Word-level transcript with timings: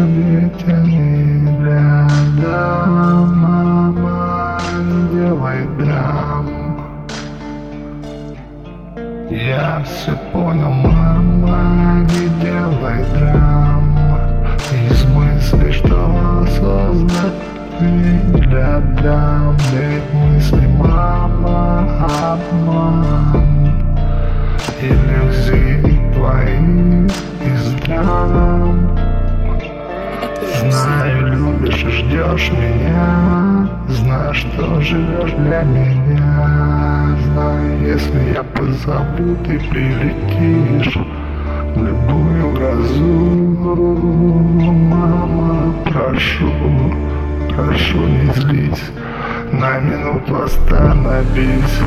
ведь 0.05 0.63
они 0.68 1.47
рядом 1.63 2.72
драм 6.23 6.47
Я 9.29 9.83
все 9.83 10.11
понял, 10.31 10.71
мама, 10.71 12.05
не 12.09 12.29
делай 12.41 13.04
драм. 13.15 13.97
Из 14.89 15.05
мысли, 15.05 15.71
что 15.71 16.45
создать 16.50 17.33
для 17.79 18.79
драм 19.01 19.57
Ведь 19.71 20.14
мысли, 20.14 20.67
мама, 20.78 21.87
обман. 22.33 23.73
Иллюзии 24.81 26.14
твои 26.14 27.07
из 27.45 27.73
драм. 27.86 28.89
Знаю, 30.59 31.28
любишь 31.28 31.83
и 31.83 31.89
ждешь 31.89 32.52
меня 32.52 33.67
что 34.53 34.81
живешь 34.81 35.31
для 35.31 35.64
меня 35.64 37.18
Знаю, 37.26 37.82
если 37.82 38.34
я 38.34 38.44
позову, 38.44 39.36
ты 39.45 39.60
прилетишь 39.60 40.98
В 41.76 41.84
любую 41.84 42.52
грозу. 42.54 43.04
Мама, 44.90 45.73
прошу, 45.86 46.52
прошу 47.50 47.98
не 47.98 48.32
злись 48.34 48.92
На 49.52 49.80
минуту 49.80 50.44
остановись. 50.44 51.80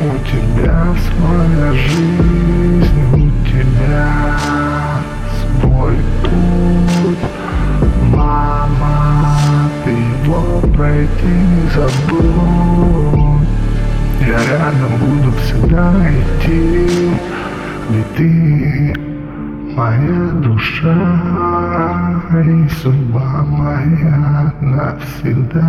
У 0.00 0.18
тебя 0.26 0.94
своя 1.06 1.72
жизнь, 1.72 2.31
его 10.82 11.06
пройти 11.12 11.26
не 11.26 11.68
забудь 11.70 13.48
Я 14.20 14.38
рядом 14.50 14.92
буду 15.00 15.32
всегда 15.38 15.92
идти 16.10 17.10
Ведь 17.90 18.14
ты 18.16 18.94
моя 19.76 20.30
душа 20.42 20.96
И 22.32 22.68
судьба 22.82 23.44
моя 23.48 24.52
навсегда. 24.60 25.66